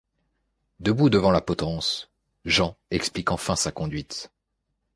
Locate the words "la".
1.29-1.41